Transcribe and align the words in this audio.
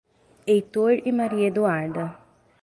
Heitor 0.47 0.93
e 1.07 1.11
Maria 1.19 1.47
Eduarda 1.51 2.05